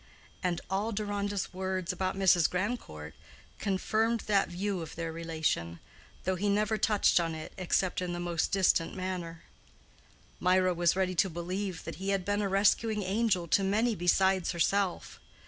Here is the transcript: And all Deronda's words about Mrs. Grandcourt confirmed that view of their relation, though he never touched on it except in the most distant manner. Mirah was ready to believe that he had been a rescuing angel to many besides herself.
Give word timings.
And 0.41 0.61
all 0.67 0.91
Deronda's 0.91 1.53
words 1.53 1.93
about 1.93 2.17
Mrs. 2.17 2.49
Grandcourt 2.49 3.13
confirmed 3.59 4.21
that 4.21 4.49
view 4.49 4.81
of 4.81 4.95
their 4.95 5.11
relation, 5.11 5.79
though 6.23 6.33
he 6.33 6.49
never 6.49 6.75
touched 6.75 7.19
on 7.19 7.35
it 7.35 7.53
except 7.55 8.01
in 8.01 8.11
the 8.11 8.19
most 8.19 8.51
distant 8.51 8.95
manner. 8.95 9.43
Mirah 10.39 10.73
was 10.73 10.95
ready 10.95 11.13
to 11.13 11.29
believe 11.29 11.83
that 11.83 11.97
he 11.97 12.09
had 12.09 12.25
been 12.25 12.41
a 12.41 12.49
rescuing 12.49 13.03
angel 13.03 13.47
to 13.49 13.63
many 13.63 13.93
besides 13.93 14.53
herself. 14.53 15.19